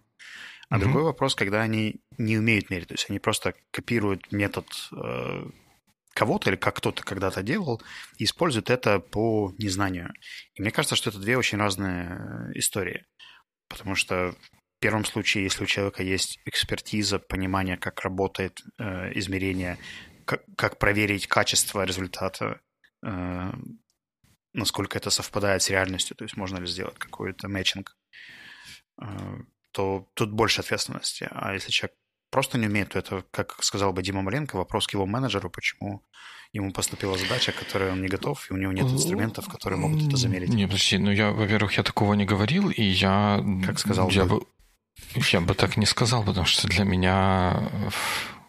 [0.69, 0.81] А mm-hmm.
[0.81, 5.45] другой вопрос, когда они не умеют мерить, то есть они просто копируют метод э,
[6.17, 7.81] кого-то или как кто-то когда-то делал
[8.19, 10.13] и используют это по незнанию.
[10.55, 13.05] И мне кажется, что это две очень разные истории.
[13.69, 14.35] Потому что
[14.77, 19.79] в первом случае, если у человека есть экспертиза, понимание, как работает э, измерение,
[20.25, 22.61] как, как проверить качество результата,
[23.05, 23.53] э,
[24.57, 27.97] насколько это совпадает с реальностью, то есть можно ли сделать какой-то мэтчинг,
[29.01, 29.07] э,
[29.73, 31.29] то тут больше ответственности.
[31.31, 31.97] А если человек
[32.31, 36.03] просто не умеет, то это, как сказал бы Дима Маленко, вопрос к его менеджеру, почему
[36.53, 40.17] ему поступила задача, которой он не готов, и у него нет инструментов, которые могут это
[40.17, 40.49] замерить.
[40.49, 43.45] Не, подожди, ну я, во-первых, я такого не говорил, и я...
[43.65, 44.43] Как сказал я бы...
[45.31, 47.71] Я бы так не сказал, потому что для меня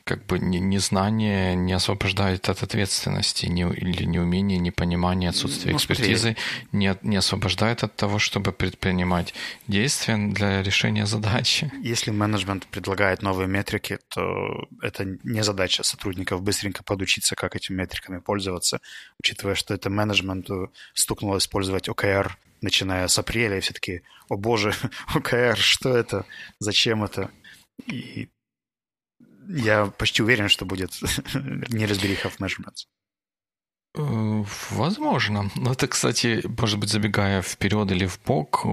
[0.07, 6.37] как бы незнание не освобождает от ответственности, не, или неумение, непонимание, отсутствие ну, экспертизы
[6.71, 9.33] не, не освобождает от того, чтобы предпринимать
[9.67, 11.71] действия для решения задачи.
[11.83, 18.19] Если менеджмент предлагает новые метрики, то это не задача сотрудников быстренько подучиться, как этими метриками
[18.19, 18.79] пользоваться,
[19.19, 24.73] учитывая, что это менеджменту стукнуло использовать OKR начиная с апреля, и все таки о боже,
[25.13, 26.25] OKR, что это,
[26.59, 27.29] зачем это?
[27.85, 28.29] И
[29.47, 30.91] я почти уверен, что будет
[31.33, 32.85] неразбериха в measurements.
[33.97, 35.49] Э, возможно.
[35.55, 38.65] Но это, кстати, может быть, забегая вперед или в бок,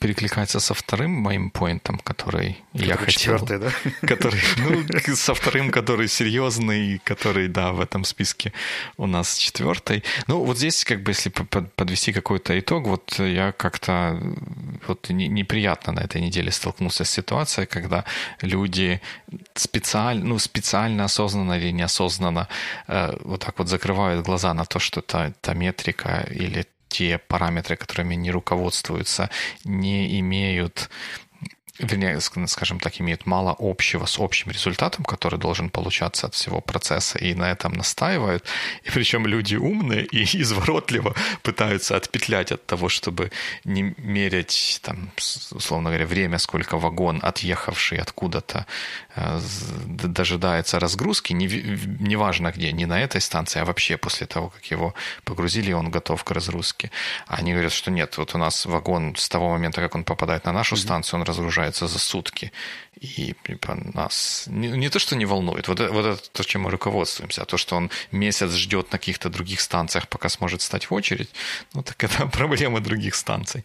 [0.00, 3.38] перекликается со вторым моим поинтом, который, который я хотел.
[3.38, 3.70] Четвертый, да?
[4.06, 8.52] Который, ну, со вторым, который серьезный, который, да, в этом списке
[8.96, 10.04] у нас четвертый.
[10.26, 14.20] Ну, вот здесь, как бы, если подвести какой-то итог, вот я как-то
[14.86, 18.04] вот неприятно на этой неделе столкнулся с ситуацией, когда
[18.42, 19.00] люди
[19.54, 22.48] специально, ну, специально, осознанно или неосознанно
[22.86, 27.76] э, вот так вот закрывают глаза на то, что та, та метрика или те параметры,
[27.76, 29.30] которыми они руководствуются,
[29.64, 30.90] не имеют
[31.78, 37.18] вернее, скажем так, имеют мало общего с общим результатом, который должен получаться от всего процесса,
[37.18, 38.44] и на этом настаивают.
[38.82, 43.30] И причем люди умные и изворотливо пытаются отпетлять от того, чтобы
[43.64, 45.10] не мерять, там,
[45.50, 48.66] условно говоря, время, сколько вагон, отъехавший откуда-то,
[49.16, 49.40] э,
[49.86, 54.94] дожидается разгрузки, неважно не где, не на этой станции, а вообще после того, как его
[55.24, 56.90] погрузили, он готов к разгрузке.
[57.26, 60.52] Они говорят, что нет, вот у нас вагон с того момента, как он попадает на
[60.52, 62.52] нашу станцию, он разгружается собирается за сутки.
[63.00, 66.70] И типа, нас не, не то, что не волнует, вот, вот это то, чем мы
[66.70, 70.94] руководствуемся, а то, что он месяц ждет на каких-то других станциях, пока сможет стать в
[70.94, 71.28] очередь,
[71.74, 73.64] ну так это проблема других станций.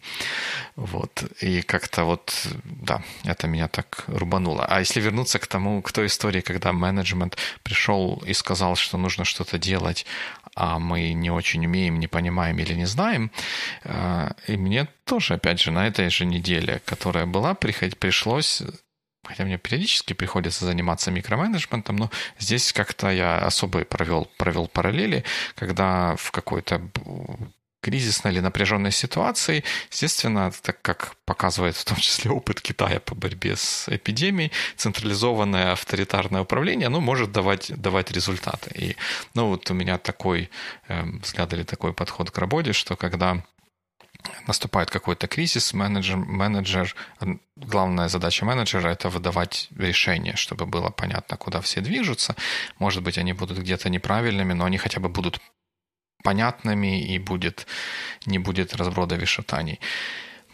[0.76, 1.24] Вот.
[1.42, 4.66] И как-то вот, да, это меня так рубануло.
[4.68, 9.24] А если вернуться к тому, к той истории, когда менеджмент пришел и сказал, что нужно
[9.24, 10.06] что-то делать,
[10.56, 13.30] а мы не очень умеем, не понимаем или не знаем.
[13.84, 18.62] Э, и мне тоже, опять же, на этой же неделе, которая была, пришлось
[19.26, 26.14] хотя мне периодически приходится заниматься микроменеджментом, но здесь как-то я особо провел, провел параллели, когда
[26.16, 26.82] в какой-то
[27.84, 33.56] кризисной или напряженной ситуации, естественно, так как показывает в том числе опыт Китая по борьбе
[33.56, 38.70] с эпидемией, централизованное авторитарное управление, оно может давать, давать результаты.
[38.74, 38.96] И
[39.34, 40.48] ну, вот у меня такой
[40.88, 43.44] э, взгляд или такой подход к работе, что когда
[44.46, 46.94] наступает какой-то кризис, менеджер, менеджер,
[47.56, 52.34] главная задача менеджера– это выдавать решения, чтобы было понятно, куда все движутся.
[52.78, 55.40] Может быть, они будут где-то неправильными, но они хотя бы будут
[56.22, 57.66] понятными и будет,
[58.26, 59.78] не будет разброда вишатаний.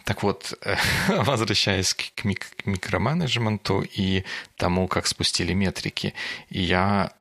[0.03, 0.53] Так вот,
[1.07, 4.23] возвращаясь к, мик- к микроменеджменту и
[4.57, 6.13] тому, как спустили метрики,
[6.49, 7.11] я,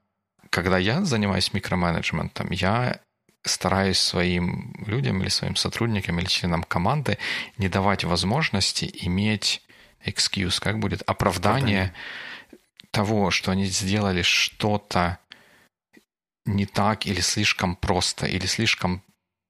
[0.51, 3.01] когда я занимаюсь микроменеджментом, я
[3.43, 7.19] стараюсь своим людям или своим сотрудникам или членам команды
[7.57, 9.63] не давать возможности иметь
[10.05, 11.95] excuse, как будет оправдание, оправдание.
[12.91, 15.19] того, что они сделали что-то
[16.45, 19.03] не так или слишком просто, или слишком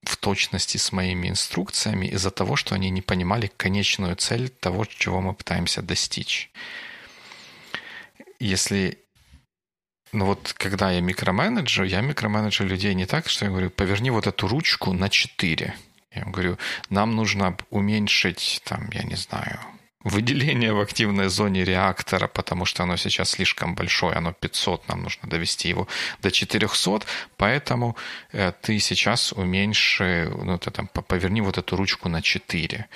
[0.02, 5.20] в точности с моими инструкциями из-за того, что они не понимали конечную цель того, чего
[5.20, 6.50] мы пытаемся достичь.
[8.38, 8.98] Если
[10.12, 14.26] ну вот когда я микроменеджер, я микроменеджер людей не так, что я говорю, поверни вот
[14.26, 15.74] эту ручку на 4.
[16.12, 19.60] Я ему говорю, нам нужно уменьшить, там, я не знаю,
[20.02, 25.28] выделение в активной зоне реактора, потому что оно сейчас слишком большое, оно 500, нам нужно
[25.28, 25.86] довести его
[26.22, 27.02] до 400,
[27.36, 27.96] поэтому
[28.32, 32.88] э, ты сейчас уменьши, ну, ты там поверни вот эту ручку на 4.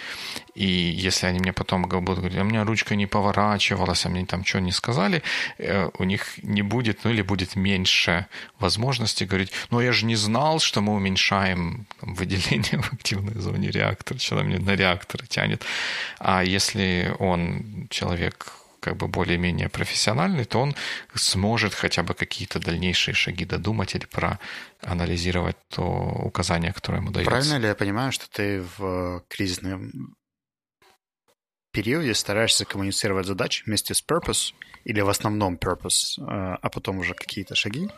[0.55, 4.25] И если они мне потом будут говорить, а у меня ручка не поворачивалась, а мне
[4.25, 5.23] там что не сказали,
[5.59, 8.27] э, у них не будет, ну или будет меньше
[8.59, 14.19] возможности говорить, ну я же не знал, что мы уменьшаем выделение в активной зоне реактора,
[14.19, 15.65] что мне на реактор тянет.
[16.19, 18.53] А если он человек
[18.85, 20.75] как бы более-менее профессиональный, то он
[21.15, 27.31] сможет хотя бы какие-то дальнейшие шаги додумать или проанализировать то указание, которое ему дается.
[27.31, 30.15] Правильно ли я понимаю, что ты в кризисном
[31.75, 37.55] периоде стараешься коммуницировать задачи вместе с purpose или в основном purpose, а потом уже какие-то
[37.55, 37.91] шаги,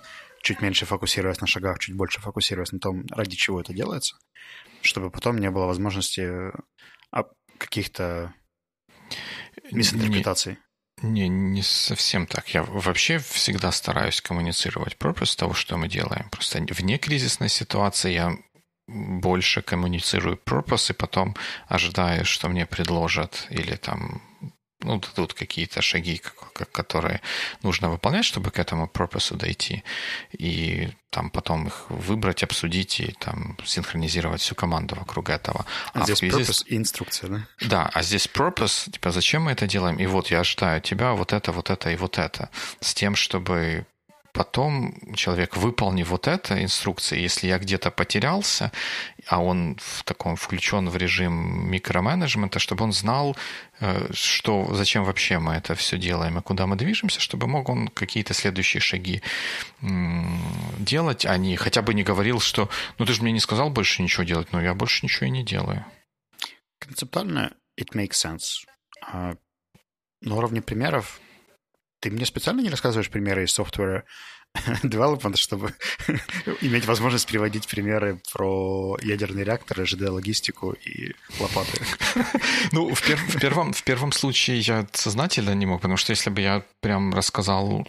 [0.42, 4.16] чуть меньше фокусируясь на шагах, чуть больше фокусируясь на том, ради чего это делается,
[4.80, 6.52] чтобы потом не было возможности
[7.12, 7.24] а,
[7.58, 8.32] каких-то
[9.70, 10.58] мисинтерпретаций.
[11.02, 12.48] Не, не совсем так.
[12.54, 16.30] Я вообще всегда стараюсь коммуницировать purpose того, что мы делаем.
[16.30, 18.32] Просто вне кризисной ситуации я
[18.88, 21.34] больше коммуницирую purpose и потом
[21.68, 24.22] ожидаю, что мне предложат или там
[24.80, 26.20] ну, тут какие-то шаги,
[26.72, 27.20] которые
[27.62, 29.82] нужно выполнять, чтобы к этому пропусу дойти,
[30.38, 35.64] и там потом их выбрать, обсудить и там синхронизировать всю команду вокруг этого.
[35.92, 36.36] А, а здесь связи...
[36.36, 37.48] purpose и инструкция, да?
[37.62, 39.96] Да, а здесь purpose, типа, зачем мы это делаем?
[39.96, 43.86] И вот я ожидаю тебя вот это, вот это и вот это, с тем, чтобы
[44.36, 48.70] потом человек, выполнив вот это инструкции, если я где-то потерялся,
[49.26, 53.34] а он в таком включен в режим микроменеджмента, чтобы он знал,
[53.80, 57.88] э, что, зачем вообще мы это все делаем и куда мы движемся, чтобы мог он
[57.88, 59.22] какие-то следующие шаги
[59.80, 62.68] делать, а не хотя бы не говорил, что
[62.98, 65.44] ну ты же мне не сказал больше ничего делать, но я больше ничего и не
[65.44, 65.84] делаю.
[66.78, 68.66] Концептуально it makes sense.
[69.00, 69.34] А
[70.20, 71.20] на уровне примеров
[72.00, 74.02] ты мне специально не рассказываешь примеры из software
[74.82, 75.74] development, чтобы
[76.60, 81.80] иметь возможность приводить примеры про ядерные реакторы, ЖД-логистику и лопаты.
[82.72, 86.30] Ну, в, пер в, первом, в первом случае я сознательно не мог, потому что если
[86.30, 87.86] бы я прям рассказал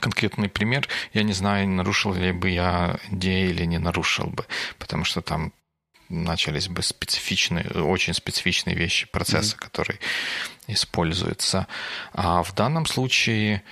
[0.00, 4.44] конкретный пример, я не знаю, нарушил ли бы я идею или не нарушил бы,
[4.78, 5.52] потому что там
[6.08, 9.60] начались бы специфичные, очень специфичные вещи, процессы, mm-hmm.
[9.60, 10.00] которые
[10.66, 11.66] используются.
[12.12, 13.62] А в данном случае,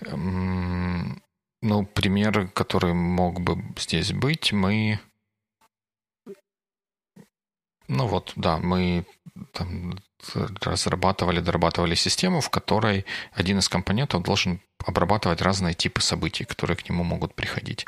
[0.00, 5.00] ну, пример, который мог бы здесь быть, мы
[7.88, 9.04] ну вот, да, мы
[9.52, 9.98] там
[10.62, 16.88] разрабатывали, дорабатывали систему, в которой один из компонентов должен обрабатывать разные типы событий, которые к
[16.88, 17.86] нему могут приходить.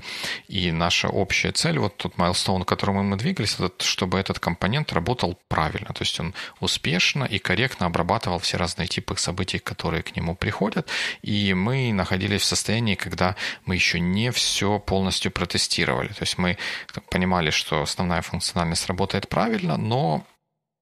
[0.49, 4.93] И наша общая цель, вот тот майлстоун, к которому мы двигались, это чтобы этот компонент
[4.93, 10.17] работал правильно, то есть он успешно и корректно обрабатывал все разные типы событий, которые к
[10.17, 10.89] нему приходят.
[11.23, 16.09] И мы находились в состоянии, когда мы еще не все полностью протестировали.
[16.09, 16.59] То есть мы
[17.11, 20.27] понимали, что основная функциональность работает правильно, но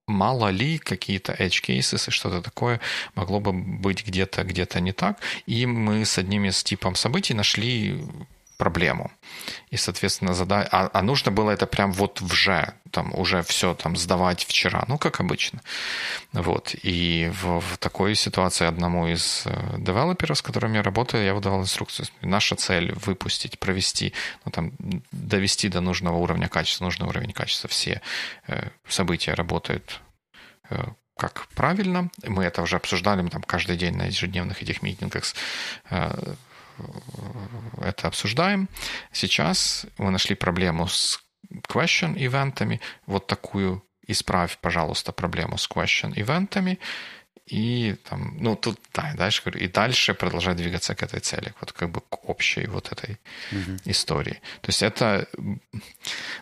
[0.06, 2.80] мало ли какие-то edge cases и что-то такое
[3.14, 5.18] могло бы быть где-то где-то не так.
[5.46, 8.04] И мы с одним из типом событий нашли
[8.56, 9.10] проблему.
[9.70, 10.68] И, соответственно, задать...
[10.70, 14.98] А, а нужно было это прям вот уже, там, уже все там сдавать вчера, ну,
[14.98, 15.60] как обычно.
[16.32, 16.74] Вот.
[16.82, 21.60] И в, в такой ситуации одному из э, девелоперов, с которым я работаю, я выдавал
[21.60, 22.06] инструкцию.
[22.22, 24.12] Наша цель— выпустить, провести,
[24.44, 24.72] ну, там,
[25.12, 27.68] довести до нужного уровня качества, нужный уровень качества.
[27.68, 28.00] Все
[28.46, 30.00] э, события работают
[30.70, 30.84] э,
[31.16, 32.10] как правильно.
[32.26, 35.34] Мы это уже обсуждали, мы там каждый день на ежедневных этих митингах с
[35.90, 36.34] э,
[37.80, 38.68] это обсуждаем.
[39.12, 41.20] Сейчас мы нашли проблему с
[41.68, 42.80] question ивентами.
[43.06, 46.78] Вот такую исправь, пожалуйста, проблему с question ивентами
[47.46, 51.72] и там, ну, тут, да, дальше говорю, и дальше продолжать двигаться к этой цели, вот
[51.72, 53.18] как бы к общей вот этой
[53.52, 53.82] uh-huh.
[53.84, 54.40] истории.
[54.62, 55.28] То есть это,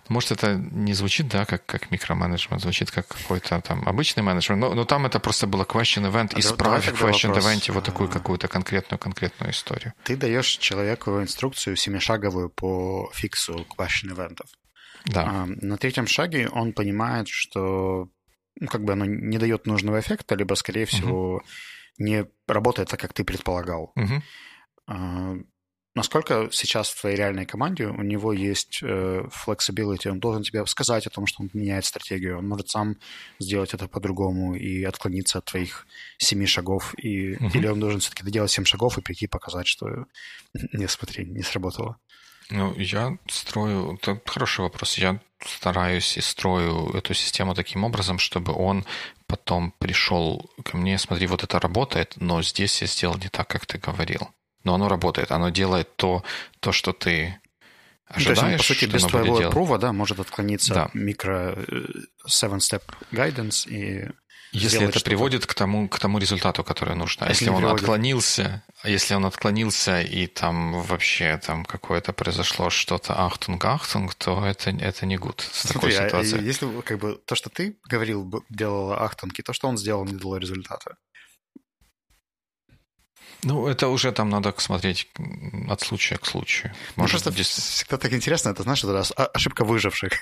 [0.09, 4.75] может, это не звучит, да, как, как микроменеджмент, звучит как какой-то там обычный менеджмент, но,
[4.75, 8.47] но там это просто было question event, а исправь в question event вот такую какую-то
[8.47, 9.95] конкретную, конкретную историю.
[10.05, 14.47] Ты даешь человеку инструкцию семишаговую по фиксу question eventов.
[15.07, 15.23] Да.
[15.23, 18.09] А, на третьем шаге он понимает, что
[18.61, 21.43] ну, как бы оно не дает нужного эффекта, либо, скорее всего, угу.
[21.99, 23.93] не работает так, как ты предполагал.
[23.97, 24.23] Угу.
[24.89, 25.37] А,
[25.95, 31.07] насколько сейчас в твоей реальной команде у него есть э, flexibility, он должен тебе сказать
[31.07, 32.97] о том, что он меняет стратегию, он может сам
[33.39, 35.87] сделать это по-другому и отклониться от твоих
[36.19, 37.51] семи шагов, и, угу.
[37.55, 40.07] или он должен все-таки доделать семь шагов и прийти показать, что
[40.73, 41.99] не, смотри, не сработало.
[42.53, 43.95] Ну, я строю...
[43.95, 44.99] Это хороший вопрос.
[44.99, 48.85] Я стараюсь и строю эту систему таким образом, чтобы он
[49.27, 53.65] потом пришел ко мне, смотри, вот это работает, но здесь я сделал не так, как
[53.65, 54.29] ты говорил.
[54.65, 56.23] Но оно работает, оно делает то,
[56.61, 57.41] то что ты
[58.07, 60.91] ожидаешь, ну, то есть, по сути, без твоего approve, да, может отклониться да.
[60.93, 61.57] микро
[62.29, 64.11] 7-step э, guidance и
[64.53, 67.27] если это приводит к тому, к тому результату, который нужно.
[67.27, 67.83] А если, если он приводит.
[67.83, 74.45] отклонился, а если он отклонился и там вообще там какое-то произошло что-то ахтунг ахтунг, то
[74.45, 76.41] это, это не гуд с Смотри, такой ситуацией.
[76.41, 80.05] А если как бы то, что ты говорил, делало ахтунг, и то, что он сделал,
[80.05, 80.97] не дало результата.
[83.43, 85.09] Ну, это уже там надо смотреть
[85.69, 86.73] от случая к случаю.
[86.97, 87.49] Ну, Может, просто здесь...
[87.49, 89.01] всегда так интересно, это, знаешь, это
[89.35, 90.13] ошибка выживших.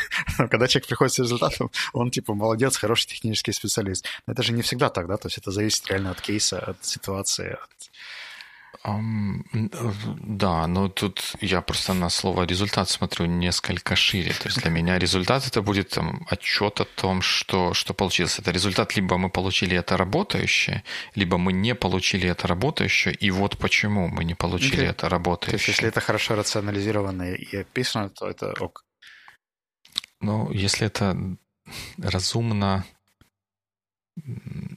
[0.36, 4.06] Когда человек приходит с результатом, он, типа, молодец, хороший технический специалист.
[4.26, 5.16] Но это же не всегда так, да?
[5.16, 7.89] То есть это зависит реально от кейса, от ситуации, от
[8.82, 9.42] Um,
[10.22, 14.32] да, но тут я просто на слово результат смотрю несколько шире.
[14.32, 18.38] То есть для меня результат это будет там, отчет о том, что, что получилось.
[18.38, 20.82] Это результат либо мы получили это работающее,
[21.14, 24.90] либо мы не получили это работающее, и вот почему мы не получили okay.
[24.90, 25.50] это работающее.
[25.50, 28.84] То есть если это хорошо рационализировано и описано, то это ок.
[30.20, 31.16] Ну, если это
[31.98, 32.84] разумно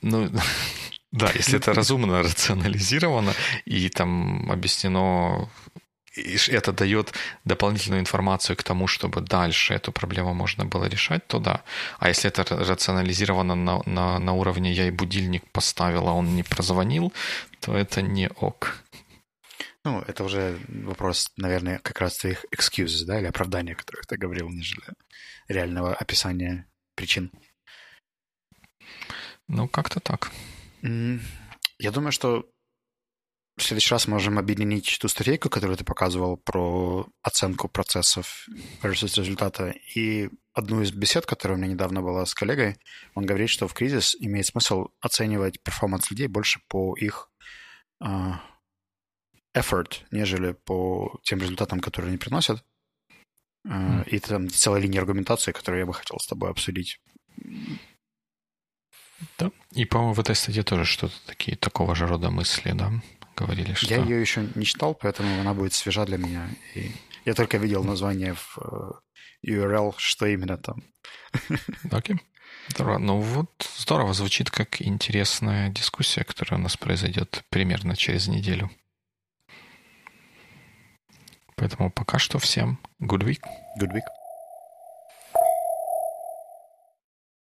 [0.01, 0.29] ну,
[1.13, 3.33] да, если это разумно рационализировано
[3.65, 5.47] и там объяснено
[6.15, 7.13] и это дает
[7.45, 11.63] дополнительную информацию к тому, чтобы дальше эту проблему можно было решать, то да.
[11.99, 16.43] А если это рационализировано на, на, на уровне «я и будильник поставил, а он не
[16.43, 17.13] прозвонил»,
[17.59, 18.83] то это не ок.
[19.83, 24.17] Ну, это уже вопрос, наверное, как раз твоих excuses, да, или оправдания, о которых ты
[24.17, 24.85] говорил, нежели
[25.47, 27.31] реального описания причин.
[29.47, 30.31] Ну, как-то так.
[30.83, 32.45] Я думаю, что
[33.55, 38.47] в следующий раз можем объединить ту статейку, которую ты показывал про оценку процессов
[38.81, 42.77] versus результата, и одну из бесед, которая у меня недавно была с коллегой,
[43.13, 47.29] он говорит, что в кризис имеет смысл оценивать перформанс людей больше по их
[48.03, 48.33] uh,
[49.55, 52.63] effort, нежели по тем результатам, которые они приносят.
[53.67, 54.09] Uh, mm.
[54.09, 56.99] И там целая линия аргументации, которую я бы хотел с тобой обсудить.
[59.37, 59.51] Да.
[59.71, 62.91] И, по-моему, в этой статье тоже что-то такие, такого же рода мысли, да,
[63.35, 63.87] говорили, что...
[63.87, 66.49] Я ее еще не читал, поэтому она будет свежа для меня.
[66.75, 66.91] И
[67.25, 70.83] я только видел название в э, URL, что именно там.
[71.91, 72.17] Окей.
[72.69, 72.97] Здорово.
[72.97, 78.71] Ну вот здорово звучит как интересная дискуссия, которая у нас произойдет примерно через неделю.
[81.55, 83.41] Поэтому пока что всем good week.
[83.79, 84.05] Good week.